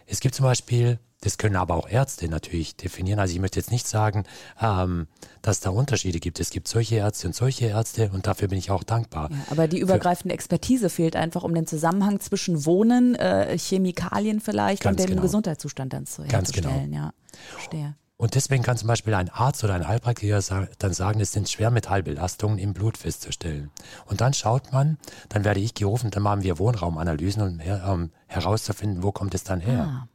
es 0.06 0.20
gibt 0.20 0.34
zum 0.34 0.44
Beispiel 0.44 0.98
Das 1.20 1.36
können 1.36 1.56
aber 1.56 1.74
auch 1.74 1.88
Ärzte 1.88 2.28
natürlich 2.28 2.76
definieren. 2.76 3.18
Also 3.18 3.34
ich 3.34 3.40
möchte 3.40 3.58
jetzt 3.58 3.72
nicht 3.72 3.88
sagen, 3.88 4.24
ähm, 4.60 5.08
dass 5.42 5.60
da 5.60 5.70
Unterschiede 5.70 6.20
gibt. 6.20 6.38
Es 6.38 6.50
gibt 6.50 6.68
solche 6.68 6.96
Ärzte 6.96 7.26
und 7.26 7.34
solche 7.34 7.66
Ärzte 7.66 8.10
und 8.12 8.26
dafür 8.26 8.48
bin 8.48 8.58
ich 8.58 8.70
auch 8.70 8.84
dankbar. 8.84 9.30
Ja, 9.30 9.36
aber 9.50 9.66
die 9.66 9.78
übergreifende 9.78 10.34
Expertise 10.34 10.90
fehlt 10.90 11.16
einfach, 11.16 11.42
um 11.42 11.54
den 11.54 11.66
Zusammenhang 11.66 12.20
zwischen 12.20 12.64
Wohnen, 12.64 13.16
äh, 13.16 13.58
Chemikalien 13.58 14.40
vielleicht 14.40 14.86
und 14.86 14.98
dem 14.98 15.06
genau. 15.06 15.22
Gesundheitszustand 15.22 15.92
dann 15.92 16.06
zu 16.06 16.22
Ganz 16.22 16.52
genau. 16.52 16.68
herzustellen. 16.68 16.92
Ja, 16.92 17.12
verstehe. 17.50 17.94
Und 18.16 18.34
deswegen 18.34 18.64
kann 18.64 18.76
zum 18.76 18.88
Beispiel 18.88 19.14
ein 19.14 19.28
Arzt 19.28 19.62
oder 19.62 19.74
ein 19.74 19.86
Heilpraktiker 19.86 20.40
dann 20.78 20.92
sagen, 20.92 21.20
es 21.20 21.30
sind 21.30 21.48
Schwermetallbelastungen 21.48 22.58
im 22.58 22.74
Blut 22.74 22.96
festzustellen. 22.96 23.70
Und 24.06 24.20
dann 24.20 24.34
schaut 24.34 24.72
man, 24.72 24.98
dann 25.28 25.44
werde 25.44 25.60
ich 25.60 25.74
gerufen, 25.74 26.10
dann 26.10 26.24
machen 26.24 26.42
wir 26.42 26.58
Wohnraumanalysen, 26.58 27.42
um 27.42 27.60
ähm, 27.60 28.10
herauszufinden, 28.26 29.04
wo 29.04 29.12
kommt 29.12 29.36
es 29.36 29.44
dann 29.44 29.60
her. 29.60 29.88
Ah. 29.88 30.08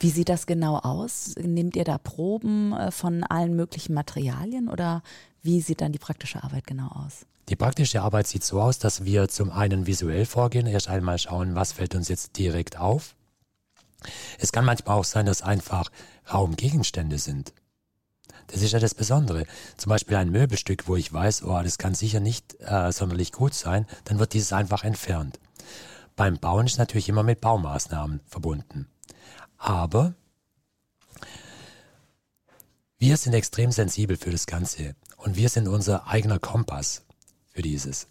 Wie 0.00 0.10
sieht 0.10 0.28
das 0.28 0.46
genau 0.46 0.78
aus? 0.78 1.34
Nehmt 1.40 1.76
ihr 1.76 1.84
da 1.84 1.98
Proben 1.98 2.72
äh, 2.72 2.90
von 2.90 3.24
allen 3.24 3.54
möglichen 3.54 3.94
Materialien 3.94 4.68
oder 4.68 5.02
wie 5.42 5.60
sieht 5.60 5.80
dann 5.80 5.92
die 5.92 5.98
praktische 5.98 6.42
Arbeit 6.42 6.66
genau 6.66 6.88
aus? 6.88 7.26
Die 7.48 7.56
praktische 7.56 8.02
Arbeit 8.02 8.28
sieht 8.28 8.44
so 8.44 8.60
aus, 8.60 8.78
dass 8.78 9.04
wir 9.04 9.28
zum 9.28 9.50
einen 9.50 9.86
visuell 9.86 10.26
vorgehen, 10.26 10.66
erst 10.66 10.88
einmal 10.88 11.18
schauen, 11.18 11.54
was 11.54 11.72
fällt 11.72 11.94
uns 11.94 12.08
jetzt 12.08 12.38
direkt 12.38 12.78
auf. 12.78 13.14
Es 14.38 14.52
kann 14.52 14.64
manchmal 14.64 14.98
auch 14.98 15.04
sein, 15.04 15.26
dass 15.26 15.42
einfach 15.42 15.90
Raumgegenstände 16.32 17.18
sind. 17.18 17.52
Das 18.48 18.62
ist 18.62 18.72
ja 18.72 18.78
das 18.78 18.94
Besondere. 18.94 19.46
Zum 19.76 19.90
Beispiel 19.90 20.16
ein 20.16 20.30
Möbelstück, 20.30 20.88
wo 20.88 20.96
ich 20.96 21.12
weiß, 21.12 21.44
oh, 21.44 21.60
das 21.62 21.78
kann 21.78 21.94
sicher 21.94 22.20
nicht 22.20 22.56
äh, 22.60 22.92
sonderlich 22.92 23.32
gut 23.32 23.54
sein, 23.54 23.86
dann 24.04 24.18
wird 24.18 24.34
dieses 24.34 24.52
einfach 24.52 24.84
entfernt. 24.84 25.38
Beim 26.16 26.38
Bauen 26.38 26.66
ist 26.66 26.78
natürlich 26.78 27.08
immer 27.08 27.22
mit 27.22 27.40
Baumaßnahmen 27.40 28.20
verbunden. 28.26 28.86
Aber 29.62 30.14
wir 32.98 33.16
sind 33.16 33.32
extrem 33.32 33.70
sensibel 33.70 34.16
für 34.16 34.32
das 34.32 34.46
Ganze 34.46 34.96
und 35.16 35.36
wir 35.36 35.48
sind 35.48 35.68
unser 35.68 36.08
eigener 36.08 36.40
Kompass 36.40 37.04
für 37.52 37.62
dieses. 37.62 38.08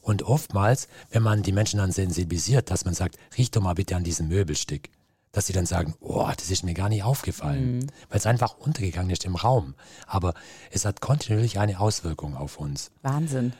Und 0.00 0.22
oftmals, 0.22 0.88
wenn 1.10 1.22
man 1.22 1.42
die 1.42 1.52
Menschen 1.52 1.80
dann 1.80 1.92
sensibilisiert, 1.92 2.70
dass 2.70 2.86
man 2.86 2.94
sagt, 2.94 3.18
riech 3.36 3.50
doch 3.50 3.60
mal 3.60 3.74
bitte 3.74 3.94
an 3.94 4.04
diesem 4.04 4.28
Möbelstück, 4.28 4.88
dass 5.32 5.46
sie 5.46 5.52
dann 5.52 5.66
sagen, 5.66 5.94
oh, 6.00 6.30
das 6.34 6.50
ist 6.50 6.64
mir 6.64 6.72
gar 6.72 6.88
nicht 6.88 7.02
aufgefallen, 7.02 7.92
weil 8.08 8.18
es 8.18 8.24
einfach 8.24 8.56
untergegangen 8.56 9.10
ist 9.10 9.26
im 9.26 9.36
Raum. 9.36 9.74
Aber 10.06 10.32
es 10.70 10.86
hat 10.86 11.02
kontinuierlich 11.02 11.58
eine 11.58 11.78
Auswirkung 11.78 12.36
auf 12.36 12.56
uns. 12.56 12.90
Wahnsinn. 13.02 13.52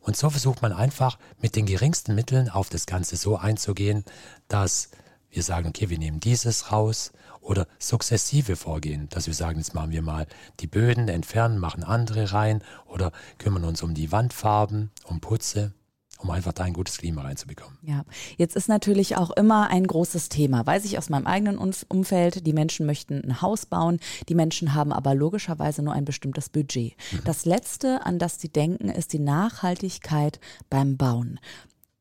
Und 0.00 0.16
so 0.16 0.30
versucht 0.30 0.62
man 0.62 0.72
einfach 0.72 1.16
mit 1.40 1.54
den 1.54 1.66
geringsten 1.66 2.16
Mitteln 2.16 2.48
auf 2.48 2.70
das 2.70 2.86
Ganze 2.86 3.14
so 3.14 3.36
einzugehen, 3.36 4.04
dass 4.48 4.88
wir 5.32 5.42
sagen, 5.42 5.66
okay, 5.68 5.90
wir 5.90 5.98
nehmen 5.98 6.20
dieses 6.20 6.70
raus 6.70 7.12
oder 7.40 7.66
sukzessive 7.78 8.54
vorgehen, 8.54 9.08
dass 9.08 9.26
wir 9.26 9.34
sagen, 9.34 9.58
jetzt 9.58 9.74
machen 9.74 9.90
wir 9.90 10.02
mal 10.02 10.26
die 10.60 10.68
Böden 10.68 11.08
entfernen, 11.08 11.58
machen 11.58 11.82
andere 11.82 12.32
rein 12.32 12.62
oder 12.86 13.10
kümmern 13.38 13.64
uns 13.64 13.82
um 13.82 13.94
die 13.94 14.12
Wandfarben, 14.12 14.90
um 15.04 15.20
Putze, 15.20 15.72
um 16.18 16.30
einfach 16.30 16.52
da 16.52 16.62
ein 16.62 16.72
gutes 16.72 16.98
Klima 16.98 17.22
reinzubekommen. 17.22 17.78
Ja, 17.82 18.04
jetzt 18.36 18.54
ist 18.54 18.68
natürlich 18.68 19.16
auch 19.16 19.30
immer 19.30 19.70
ein 19.70 19.84
großes 19.84 20.28
Thema. 20.28 20.64
Weiß 20.64 20.84
ich 20.84 20.96
aus 20.96 21.10
meinem 21.10 21.26
eigenen 21.26 21.58
Umf- 21.58 21.84
Umfeld, 21.88 22.46
die 22.46 22.52
Menschen 22.52 22.86
möchten 22.86 23.24
ein 23.24 23.42
Haus 23.42 23.66
bauen, 23.66 23.98
die 24.28 24.36
Menschen 24.36 24.74
haben 24.74 24.92
aber 24.92 25.16
logischerweise 25.16 25.82
nur 25.82 25.94
ein 25.94 26.04
bestimmtes 26.04 26.48
Budget. 26.48 26.94
Das 27.24 27.44
Letzte, 27.44 28.06
an 28.06 28.20
das 28.20 28.40
sie 28.40 28.50
denken, 28.50 28.88
ist 28.88 29.12
die 29.12 29.18
Nachhaltigkeit 29.18 30.38
beim 30.70 30.96
Bauen. 30.96 31.40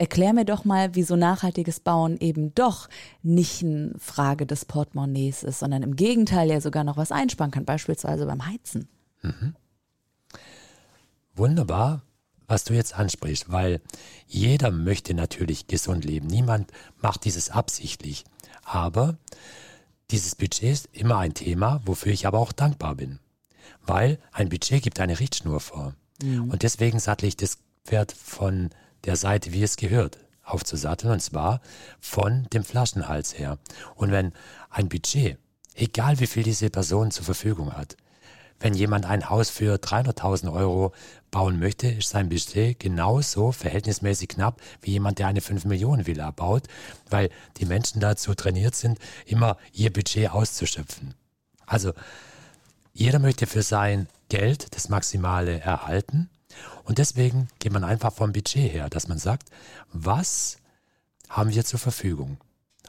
Erklär 0.01 0.33
mir 0.33 0.45
doch 0.45 0.65
mal, 0.65 0.95
wieso 0.95 1.15
nachhaltiges 1.15 1.79
Bauen 1.79 2.17
eben 2.17 2.55
doch 2.55 2.89
nicht 3.21 3.61
eine 3.61 3.93
Frage 3.99 4.47
des 4.47 4.65
Portemonnaies 4.65 5.43
ist, 5.43 5.59
sondern 5.59 5.83
im 5.83 5.95
Gegenteil 5.95 6.49
ja 6.49 6.59
sogar 6.59 6.83
noch 6.83 6.97
was 6.97 7.11
einsparen 7.11 7.51
kann, 7.51 7.65
beispielsweise 7.65 8.25
beim 8.25 8.47
Heizen. 8.47 8.89
Wunderbar, 11.35 12.01
was 12.47 12.63
du 12.63 12.73
jetzt 12.73 12.95
ansprichst, 12.95 13.51
weil 13.51 13.79
jeder 14.25 14.71
möchte 14.71 15.13
natürlich 15.13 15.67
gesund 15.67 16.03
leben. 16.03 16.25
Niemand 16.25 16.71
macht 16.99 17.23
dieses 17.25 17.51
absichtlich. 17.51 18.25
Aber 18.63 19.17
dieses 20.09 20.33
Budget 20.33 20.63
ist 20.63 20.89
immer 20.93 21.19
ein 21.19 21.35
Thema, 21.35 21.79
wofür 21.85 22.11
ich 22.11 22.25
aber 22.25 22.39
auch 22.39 22.53
dankbar 22.53 22.95
bin. 22.95 23.19
Weil 23.85 24.17
ein 24.31 24.49
Budget 24.49 24.81
gibt 24.81 24.99
eine 24.99 25.19
Richtschnur 25.19 25.59
vor. 25.59 25.93
Und 26.23 26.63
deswegen 26.63 26.97
sattle 26.97 27.27
ich 27.27 27.37
das 27.37 27.59
Pferd 27.85 28.11
von 28.11 28.71
der 29.05 29.15
Seite, 29.15 29.53
wie 29.53 29.63
es 29.63 29.77
gehört, 29.77 30.19
aufzusatteln. 30.43 31.13
Und 31.13 31.21
zwar 31.21 31.61
von 31.99 32.47
dem 32.53 32.63
Flaschenhals 32.63 33.37
her. 33.37 33.57
Und 33.95 34.11
wenn 34.11 34.33
ein 34.69 34.89
Budget, 34.89 35.37
egal 35.75 36.19
wie 36.19 36.27
viel 36.27 36.43
diese 36.43 36.69
Person 36.69 37.11
zur 37.11 37.25
Verfügung 37.25 37.73
hat, 37.73 37.97
wenn 38.61 38.75
jemand 38.75 39.05
ein 39.05 39.27
Haus 39.29 39.49
für 39.49 39.77
300.000 39.77 40.53
Euro 40.53 40.93
bauen 41.31 41.57
möchte, 41.57 41.87
ist 41.87 42.09
sein 42.09 42.29
Budget 42.29 42.79
genauso 42.79 43.51
verhältnismäßig 43.51 44.29
knapp 44.29 44.61
wie 44.81 44.91
jemand, 44.91 45.17
der 45.17 45.27
eine 45.27 45.41
5 45.41 45.65
Millionen 45.65 46.05
Villa 46.05 46.29
baut, 46.29 46.67
weil 47.09 47.31
die 47.57 47.65
Menschen 47.65 47.99
dazu 47.99 48.35
trainiert 48.35 48.75
sind, 48.75 48.99
immer 49.25 49.57
ihr 49.73 49.91
Budget 49.91 50.29
auszuschöpfen. 50.29 51.15
Also 51.65 51.93
jeder 52.93 53.17
möchte 53.17 53.47
für 53.47 53.63
sein 53.63 54.07
Geld 54.29 54.75
das 54.75 54.89
Maximale 54.89 55.59
erhalten 55.59 56.29
und 56.83 56.97
deswegen 56.97 57.47
geht 57.59 57.71
man 57.73 57.83
einfach 57.83 58.13
vom 58.13 58.31
Budget 58.33 58.71
her, 58.73 58.89
dass 58.89 59.07
man 59.07 59.17
sagt, 59.17 59.49
was 59.91 60.57
haben 61.29 61.51
wir 61.53 61.63
zur 61.65 61.79
Verfügung? 61.79 62.37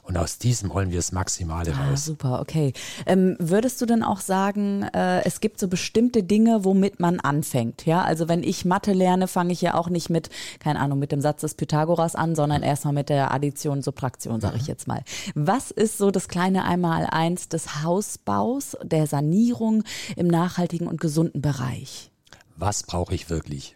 Und 0.04 0.16
aus 0.16 0.38
diesem 0.38 0.74
holen 0.74 0.90
wir 0.90 0.96
das 0.98 1.12
Maximale 1.12 1.72
Ah, 1.76 1.90
raus. 1.90 2.06
super, 2.06 2.40
okay. 2.40 2.72
Ähm, 3.06 3.36
würdest 3.38 3.80
du 3.80 3.86
denn 3.86 4.02
auch 4.02 4.18
sagen, 4.18 4.82
äh, 4.82 5.22
es 5.24 5.38
gibt 5.38 5.60
so 5.60 5.68
bestimmte 5.68 6.24
Dinge, 6.24 6.64
womit 6.64 6.98
man 6.98 7.20
anfängt? 7.20 7.86
Ja, 7.86 8.02
also 8.02 8.26
wenn 8.28 8.42
ich 8.42 8.64
Mathe 8.64 8.94
lerne, 8.94 9.28
fange 9.28 9.52
ich 9.52 9.60
ja 9.62 9.74
auch 9.74 9.88
nicht 9.88 10.10
mit, 10.10 10.28
keine 10.58 10.80
Ahnung, 10.80 10.98
mit 10.98 11.12
dem 11.12 11.20
Satz 11.20 11.42
des 11.42 11.54
Pythagoras 11.54 12.16
an, 12.16 12.34
sondern 12.34 12.64
erstmal 12.64 12.94
mit 12.94 13.10
der 13.10 13.32
Addition, 13.32 13.80
Subtraktion, 13.80 14.40
sage 14.40 14.56
ich 14.56 14.66
jetzt 14.66 14.88
mal. 14.88 15.04
Was 15.36 15.70
ist 15.70 15.98
so 15.98 16.10
das 16.10 16.26
kleine 16.26 16.64
Einmaleins 16.64 17.48
des 17.48 17.84
Hausbaus, 17.84 18.76
der 18.82 19.06
Sanierung 19.06 19.84
im 20.16 20.26
nachhaltigen 20.26 20.88
und 20.88 21.00
gesunden 21.00 21.40
Bereich? 21.40 22.11
Was 22.56 22.82
brauche 22.82 23.14
ich 23.14 23.30
wirklich? 23.30 23.74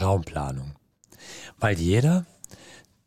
Raumplanung. 0.00 0.74
Weil 1.58 1.78
jeder, 1.78 2.26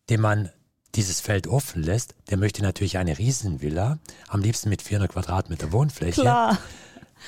dem 0.10 0.22
man 0.22 0.50
dieses 0.96 1.20
Feld 1.22 1.48
offen 1.48 1.84
lässt, 1.84 2.16
der 2.30 2.38
möchte 2.38 2.62
natürlich 2.64 2.98
eine 2.98 3.18
Riesenvilla, 3.18 4.00
am 4.30 4.42
liebsten 4.42 4.70
mit 4.70 4.82
400 4.82 5.12
Quadratmeter 5.12 5.72
Wohnfläche. 5.72 6.22
Klar. 6.22 6.58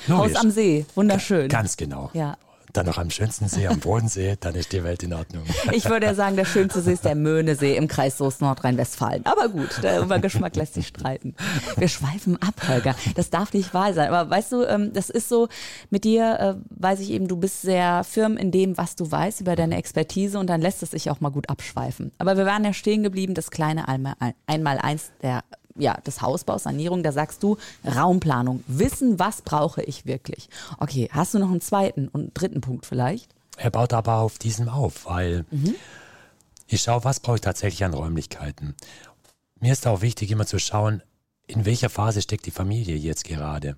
Logisch. 0.06 0.34
Haus 0.34 0.42
am 0.42 0.50
See, 0.50 0.86
wunderschön. 0.94 1.48
Ganz 1.48 1.76
genau. 1.76 2.10
Ja. 2.14 2.36
Dann 2.72 2.86
noch 2.86 2.98
am 2.98 3.10
schönsten 3.10 3.48
See, 3.48 3.66
am 3.66 3.80
Bodensee, 3.80 4.36
dann 4.38 4.54
ist 4.54 4.72
die 4.72 4.82
Welt 4.84 5.02
in 5.02 5.12
Ordnung. 5.12 5.44
Ich 5.72 5.88
würde 5.88 6.06
ja 6.06 6.14
sagen, 6.14 6.36
der 6.36 6.44
schönste 6.44 6.80
See 6.80 6.92
ist 6.92 7.04
der 7.04 7.14
Möhnesee 7.14 7.76
im 7.76 7.88
Kreis 7.88 8.18
Soest 8.18 8.40
Nordrhein-Westfalen. 8.40 9.26
Aber 9.26 9.48
gut, 9.48 9.82
der 9.82 10.00
über 10.00 10.18
Geschmack 10.18 10.56
lässt 10.56 10.74
sich 10.74 10.86
streiten. 10.86 11.34
Wir 11.76 11.88
schweifen 11.88 12.40
ab, 12.42 12.54
Holger. 12.68 12.94
Das 13.16 13.30
darf 13.30 13.52
nicht 13.52 13.74
wahr 13.74 13.92
sein. 13.92 14.12
Aber 14.12 14.30
weißt 14.30 14.52
du, 14.52 14.64
ähm, 14.64 14.92
das 14.92 15.10
ist 15.10 15.28
so, 15.28 15.48
mit 15.90 16.04
dir 16.04 16.38
äh, 16.38 16.54
weiß 16.70 17.00
ich 17.00 17.10
eben, 17.10 17.28
du 17.28 17.36
bist 17.36 17.62
sehr 17.62 18.04
firm 18.04 18.36
in 18.36 18.50
dem, 18.50 18.76
was 18.78 18.96
du 18.96 19.10
weißt 19.10 19.40
über 19.40 19.56
deine 19.56 19.76
Expertise 19.76 20.38
und 20.38 20.48
dann 20.48 20.60
lässt 20.60 20.82
es 20.82 20.90
sich 20.92 21.10
auch 21.10 21.20
mal 21.20 21.30
gut 21.30 21.48
abschweifen. 21.48 22.12
Aber 22.18 22.36
wir 22.36 22.46
waren 22.46 22.64
ja 22.64 22.72
stehen 22.72 23.02
geblieben, 23.02 23.34
das 23.34 23.50
kleine 23.50 23.88
Einmal- 23.88 24.14
Einmaleins 24.46 25.10
der 25.22 25.42
ja, 25.80 25.94
des 26.06 26.22
Hausbaus, 26.22 26.64
Sanierung, 26.64 27.02
da 27.02 27.12
sagst 27.12 27.42
du 27.42 27.56
Raumplanung. 27.84 28.62
Wissen, 28.66 29.18
was 29.18 29.42
brauche 29.42 29.82
ich 29.82 30.06
wirklich? 30.06 30.48
Okay, 30.78 31.08
hast 31.12 31.34
du 31.34 31.38
noch 31.38 31.50
einen 31.50 31.60
zweiten 31.60 32.08
und 32.08 32.32
dritten 32.34 32.60
Punkt 32.60 32.86
vielleicht? 32.86 33.34
Er 33.56 33.70
baut 33.70 33.92
aber 33.92 34.16
auf 34.16 34.38
diesem 34.38 34.68
auf, 34.68 35.06
weil 35.06 35.44
ich 36.66 36.82
schaue, 36.82 37.04
was 37.04 37.20
brauche 37.20 37.36
ich 37.36 37.42
tatsächlich 37.42 37.84
an 37.84 37.94
Räumlichkeiten. 37.94 38.74
Mir 39.58 39.72
ist 39.72 39.86
auch 39.86 40.00
wichtig, 40.00 40.30
immer 40.30 40.46
zu 40.46 40.58
schauen, 40.58 41.02
in 41.46 41.64
welcher 41.64 41.90
Phase 41.90 42.22
steckt 42.22 42.46
die 42.46 42.52
Familie 42.52 42.96
jetzt 42.96 43.24
gerade. 43.24 43.76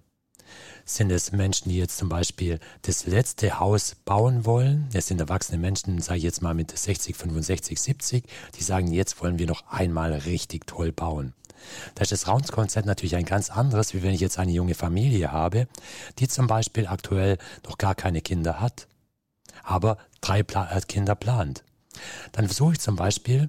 Sind 0.85 1.11
es 1.11 1.33
Menschen, 1.33 1.71
die 1.71 1.79
jetzt 1.79 1.97
zum 1.97 2.09
Beispiel 2.09 2.59
das 2.83 3.07
letzte 3.07 3.61
Haus 3.61 3.97
bauen 4.05 4.45
wollen? 4.45 4.89
Es 4.93 5.07
sind 5.07 5.21
erwachsene 5.21 5.59
Menschen, 5.59 6.01
sage 6.01 6.19
ich 6.19 6.25
jetzt 6.25 6.43
mal 6.43 6.55
mit 6.55 6.77
60, 6.77 7.17
65, 7.17 7.81
70, 7.81 8.25
die 8.59 8.63
sagen, 8.63 8.93
jetzt 8.93 9.21
wollen 9.23 9.39
wir 9.39 9.47
noch 9.47 9.67
einmal 9.69 10.13
richtig 10.13 10.67
toll 10.67 10.93
bauen. 10.93 11.35
Da 11.95 12.03
ist 12.03 12.13
das 12.13 12.29
Raumkonzept 12.29 12.87
natürlich 12.87 13.17
ein 13.17 13.25
ganz 13.25 13.51
anderes, 13.51 13.95
wie 13.95 14.03
wenn 14.03 14.15
ich 14.15 14.21
jetzt 14.21 14.39
eine 14.39 14.53
junge 14.53 14.75
Familie 14.75 15.33
habe, 15.33 15.69
die 16.19 16.29
zum 16.29 16.47
Beispiel 16.47 16.87
aktuell 16.87 17.39
noch 17.67 17.79
gar 17.79 17.95
keine 17.95 18.21
Kinder 18.21 18.61
hat 18.61 18.87
aber 19.63 19.99
drei 20.21 20.41
äh, 20.41 20.81
Kinder 20.87 21.15
plant. 21.15 21.65
Dann 22.33 22.47
versuche 22.47 22.73
ich 22.73 22.81
zum 22.81 22.97
Beispiel, 22.97 23.49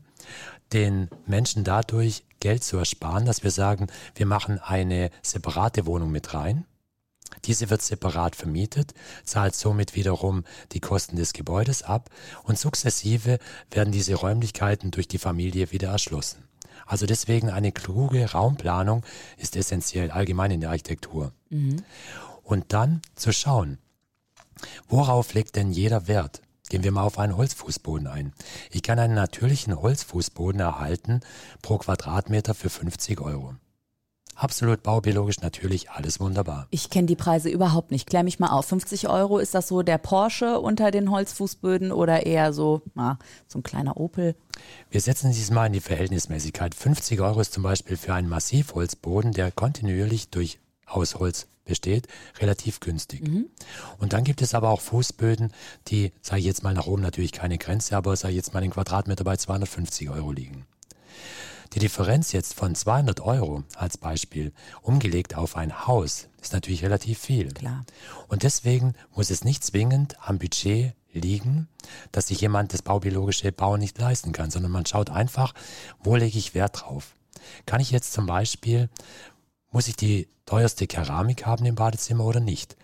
den 0.72 1.10
Menschen 1.28 1.64
dadurch 1.64 2.24
Geld 2.40 2.64
zu 2.64 2.78
ersparen, 2.78 3.26
dass 3.26 3.44
wir 3.44 3.52
sagen, 3.52 3.88
wir 4.16 4.26
machen 4.26 4.60
eine 4.60 5.12
separate 5.22 5.86
Wohnung 5.86 6.12
mit 6.12 6.34
rein. 6.34 6.66
Diese 7.46 7.70
wird 7.70 7.82
separat 7.82 8.36
vermietet, 8.36 8.94
zahlt 9.24 9.56
somit 9.56 9.96
wiederum 9.96 10.44
die 10.72 10.80
Kosten 10.80 11.16
des 11.16 11.34
Gebäudes 11.34 11.84
ab 11.84 12.10
und 12.44 12.60
sukzessive 12.60 13.40
werden 13.72 13.92
diese 13.92 14.16
Räumlichkeiten 14.16 14.92
durch 14.92 15.08
die 15.08 15.18
Familie 15.18 15.72
wieder 15.72 15.90
erschlossen. 15.90 16.44
Also 16.86 17.06
deswegen 17.06 17.50
eine 17.50 17.72
kluge 17.72 18.32
Raumplanung 18.32 19.04
ist 19.38 19.56
essentiell, 19.56 20.12
allgemein 20.12 20.52
in 20.52 20.62
der 20.62 20.70
Architektur. 20.70 21.32
Und 22.44 22.74
dann 22.74 23.02
zu 23.16 23.32
schauen, 23.32 23.78
worauf 24.88 25.34
legt 25.34 25.56
denn 25.56 25.72
jeder 25.72 26.08
Wert? 26.08 26.42
Gehen 26.70 26.84
wir 26.84 26.92
mal 26.92 27.04
auf 27.04 27.20
einen 27.20 27.38
Holzfußboden 27.38 28.08
ein. 28.08 28.34
Ich 28.72 28.84
kann 28.84 28.98
einen 28.98 29.14
natürlichen 29.16 29.80
Holzfußboden 29.80 30.60
erhalten 30.60 31.22
pro 31.62 31.78
Quadratmeter 31.78 32.54
für 32.54 32.70
50 32.70 33.22
Euro. 33.22 33.56
Absolut 34.36 34.84
baubiologisch 34.84 35.42
natürlich, 35.42 35.92
alles 35.92 36.20
wunderbar. 36.20 36.68
Ich 36.72 36.90
kenne 36.90 37.08
die 37.08 37.16
Preise 37.16 37.50
überhaupt 37.50 37.92
nicht. 37.92 38.08
Klär 38.10 38.24
mich 38.24 38.40
mal 38.40 38.50
auf. 38.50 38.66
50 38.66 39.08
Euro, 39.08 39.40
ist 39.40 39.54
das 39.54 39.68
so 39.68 39.84
der 39.84 39.98
Porsche 39.98 40.60
unter 40.60 40.92
den 40.92 41.12
Holzfußböden 41.12 41.92
oder 41.92 42.26
eher 42.26 42.54
so, 42.54 42.82
na, 42.96 43.20
so 43.48 43.60
ein 43.60 43.64
kleiner 43.64 43.98
Opel? 43.98 44.36
Wir 44.90 45.02
setzen 45.02 45.32
dieses 45.32 45.52
Mal 45.52 45.68
in 45.68 45.74
die 45.74 45.80
Verhältnismäßigkeit. 45.80 46.74
50 46.74 47.22
Euro 47.22 47.40
ist 47.42 47.54
zum 47.54 47.64
Beispiel 47.64 47.98
für 47.98 48.14
einen 48.14 48.30
Massivholzboden, 48.30 49.34
der 49.34 49.52
kontinuierlich 49.52 50.30
durch 50.30 50.60
aus 50.86 51.16
Holz 51.16 51.48
besteht, 51.66 52.08
relativ 52.40 52.80
günstig. 52.80 53.24
Und 53.98 54.14
dann 54.14 54.24
gibt 54.24 54.42
es 54.42 54.54
aber 54.54 54.70
auch 54.70 54.82
Fußböden, 54.82 55.54
die, 55.88 56.12
sage 56.22 56.40
ich 56.40 56.46
jetzt 56.46 56.64
mal 56.64 56.74
nach 56.74 56.88
oben 56.88 57.02
natürlich 57.02 57.32
keine 57.32 57.58
Grenze, 57.58 57.96
aber 57.96 58.16
sage 58.16 58.34
ich 58.34 58.38
jetzt 58.38 58.54
mal 58.54 58.62
den 58.62 58.72
Quadratmeter 58.72 59.24
bei 59.24 59.38
250 59.38 60.10
Euro 60.10 60.32
liegen. 60.32 60.66
Die 61.74 61.80
Differenz 61.80 62.32
jetzt 62.34 62.54
von 62.54 62.76
200 62.76 63.22
Euro 63.22 63.64
als 63.76 63.98
Beispiel 63.98 64.54
umgelegt 64.84 65.36
auf 65.36 65.56
ein 65.56 65.88
Haus 65.88 66.28
ist 66.40 66.54
natürlich 66.54 66.84
relativ 66.84 67.18
viel. 67.18 67.52
Klar. 67.52 67.84
Und 68.28 68.44
deswegen 68.44 68.94
muss 69.16 69.32
es 69.32 69.44
nicht 69.44 69.64
zwingend 69.64 70.16
am 70.22 70.38
Budget 70.38 70.94
liegen, 71.14 71.68
dass 72.12 72.28
sich 72.28 72.42
jemand 72.42 72.74
das 72.74 72.84
baubiologische 72.84 73.52
Bauen 73.52 73.80
nicht 73.80 73.98
leisten 73.98 74.34
kann, 74.34 74.52
sondern 74.52 74.72
man 74.72 74.86
schaut 74.86 75.10
einfach, 75.10 75.54
wo 76.00 76.16
lege 76.16 76.38
ich 76.38 76.54
Wert 76.54 76.82
drauf. 76.82 77.16
Kann 77.66 77.82
ich 77.82 77.92
jetzt 77.92 78.14
zum 78.14 78.28
Beispiel, 78.28 78.90
muss 79.72 79.88
ich 79.88 79.96
die 79.96 80.28
teuerste 80.46 80.86
Keramik 80.86 81.46
haben 81.46 81.66
im 81.66 81.76
Badezimmer 81.76 82.26
oder 82.26 82.40
nicht? 82.40 82.78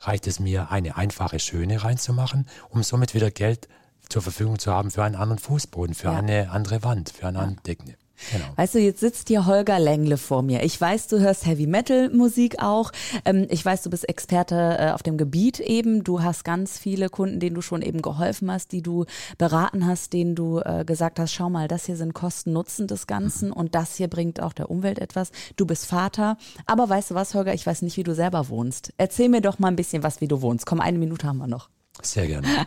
Reicht 0.00 0.26
es 0.26 0.38
mir, 0.38 0.70
eine 0.70 0.96
einfache 0.96 1.40
schöne 1.40 1.82
reinzumachen, 1.82 2.46
um 2.68 2.82
somit 2.82 3.14
wieder 3.14 3.30
Geld 3.30 3.68
zur 4.08 4.22
Verfügung 4.22 4.58
zu 4.58 4.72
haben 4.72 4.90
für 4.90 5.02
einen 5.04 5.14
anderen 5.16 5.38
Fußboden, 5.38 5.94
für 5.94 6.08
Ja. 6.08 6.16
eine 6.16 6.50
andere 6.50 6.82
Wand, 6.82 7.10
für 7.10 7.26
eine 7.26 7.38
andere 7.40 7.60
Decke? 7.62 7.94
Genau. 8.32 8.46
Weißt 8.56 8.74
du, 8.74 8.78
jetzt 8.78 9.00
sitzt 9.00 9.28
hier 9.28 9.44
Holger 9.44 9.78
Lengle 9.78 10.16
vor 10.16 10.40
mir. 10.40 10.62
Ich 10.62 10.80
weiß, 10.80 11.08
du 11.08 11.20
hörst 11.20 11.44
Heavy 11.44 11.66
Metal 11.66 12.08
Musik 12.08 12.62
auch. 12.62 12.90
Ähm, 13.26 13.46
ich 13.50 13.62
weiß, 13.62 13.82
du 13.82 13.90
bist 13.90 14.08
Experte 14.08 14.78
äh, 14.78 14.90
auf 14.92 15.02
dem 15.02 15.18
Gebiet 15.18 15.60
eben. 15.60 16.02
Du 16.02 16.22
hast 16.22 16.42
ganz 16.42 16.78
viele 16.78 17.10
Kunden, 17.10 17.40
denen 17.40 17.54
du 17.54 17.60
schon 17.60 17.82
eben 17.82 18.00
geholfen 18.00 18.50
hast, 18.50 18.72
die 18.72 18.80
du 18.80 19.04
beraten 19.36 19.86
hast, 19.86 20.14
denen 20.14 20.34
du 20.34 20.60
äh, 20.60 20.86
gesagt 20.86 21.18
hast, 21.18 21.34
schau 21.34 21.50
mal, 21.50 21.68
das 21.68 21.84
hier 21.84 21.96
sind 21.98 22.14
Kosten-Nutzen 22.14 22.86
des 22.86 23.06
Ganzen 23.06 23.52
und 23.52 23.74
das 23.74 23.96
hier 23.96 24.08
bringt 24.08 24.40
auch 24.40 24.54
der 24.54 24.70
Umwelt 24.70 24.98
etwas. 24.98 25.30
Du 25.56 25.66
bist 25.66 25.84
Vater. 25.84 26.38
Aber 26.64 26.88
weißt 26.88 27.10
du 27.10 27.14
was, 27.14 27.34
Holger, 27.34 27.52
ich 27.52 27.66
weiß 27.66 27.82
nicht, 27.82 27.98
wie 27.98 28.02
du 28.02 28.14
selber 28.14 28.48
wohnst. 28.48 28.94
Erzähl 28.96 29.28
mir 29.28 29.42
doch 29.42 29.58
mal 29.58 29.68
ein 29.68 29.76
bisschen 29.76 30.02
was, 30.02 30.22
wie 30.22 30.28
du 30.28 30.40
wohnst. 30.40 30.64
Komm, 30.64 30.80
eine 30.80 30.96
Minute 30.98 31.26
haben 31.26 31.36
wir 31.36 31.48
noch. 31.48 31.68
Sehr 32.00 32.26
gerne. 32.26 32.48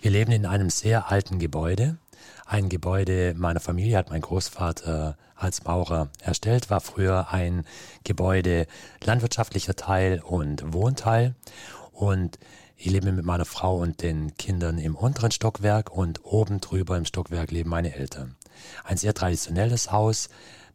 Wir 0.00 0.10
leben 0.10 0.32
in 0.32 0.46
einem 0.46 0.70
sehr 0.70 1.10
alten 1.10 1.38
Gebäude. 1.38 1.98
Ein 2.44 2.68
Gebäude 2.68 3.34
meiner 3.36 3.60
Familie 3.60 3.96
hat 3.96 4.10
mein 4.10 4.20
Großvater 4.20 5.16
als 5.34 5.64
Maurer 5.64 6.08
erstellt, 6.22 6.70
war 6.70 6.80
früher 6.80 7.28
ein 7.30 7.64
Gebäude 8.04 8.66
landwirtschaftlicher 9.04 9.76
Teil 9.76 10.22
und 10.24 10.72
Wohnteil. 10.72 11.34
Und 11.92 12.38
ich 12.76 12.90
lebe 12.90 13.10
mit 13.10 13.24
meiner 13.24 13.44
Frau 13.44 13.78
und 13.78 14.02
den 14.02 14.36
Kindern 14.36 14.78
im 14.78 14.96
unteren 14.96 15.30
Stockwerk 15.30 15.90
und 15.90 16.24
oben 16.24 16.60
drüber 16.60 16.96
im 16.96 17.04
Stockwerk 17.04 17.50
leben 17.50 17.70
meine 17.70 17.94
Eltern. 17.94 18.36
Ein 18.84 18.96
sehr 18.96 19.14
traditionelles 19.14 19.92
Haus 19.92 20.28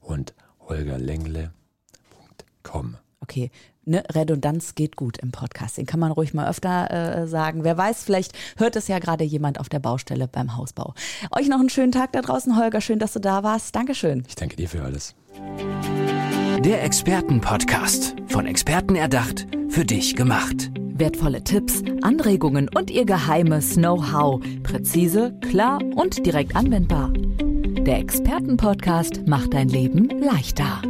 und 0.02 0.34
holgerlengle.com. 0.68 2.98
Okay, 3.22 3.50
ne, 3.86 4.04
Redundanz 4.14 4.76
geht 4.76 4.96
gut 4.96 5.18
im 5.18 5.32
Podcast. 5.32 5.78
Den 5.78 5.86
kann 5.86 6.00
man 6.00 6.12
ruhig 6.12 6.34
mal 6.34 6.48
öfter 6.48 6.92
äh, 6.92 7.28
sagen. 7.28 7.64
Wer 7.64 7.78
weiß, 7.78 8.04
vielleicht 8.04 8.34
hört 8.58 8.76
es 8.76 8.88
ja 8.88 9.00
gerade 9.00 9.24
jemand 9.24 9.60
auf 9.60 9.70
der 9.70 9.80
Baustelle 9.80 10.28
beim 10.28 10.58
Hausbau. 10.58 10.94
Euch 11.32 11.48
noch 11.48 11.60
einen 11.60 11.70
schönen 11.70 11.92
Tag 11.92 12.12
da 12.14 12.22
draußen, 12.22 12.58
Holger. 12.58 12.82
Schön, 12.82 13.00
dass 13.00 13.14
du 13.14 13.20
da 13.20 13.44
warst. 13.44 13.76
Dankeschön. 13.76 14.24
Ich 14.28 14.36
danke 14.36 14.56
dir 14.56 14.70
für 14.70 14.84
alles. 14.84 15.16
Der 16.60 16.84
Expertenpodcast. 16.84 18.16
Von 18.28 18.48
Experten 18.48 18.96
erdacht, 18.96 19.48
für 19.70 19.86
dich 19.86 20.16
gemacht. 20.16 20.72
Wertvolle 20.98 21.44
Tipps, 21.44 21.84
Anregungen 22.02 22.70
und 22.74 22.90
ihr 22.90 23.06
geheimes 23.06 23.76
Know-how. 23.76 24.42
Präzise, 24.64 25.38
klar 25.42 25.80
und 25.96 26.26
direkt 26.26 26.56
anwendbar. 26.56 27.12
Der 27.14 28.00
Expertenpodcast 28.00 29.28
macht 29.28 29.54
dein 29.54 29.70
Leben 29.70 30.10
leichter. 30.22 30.82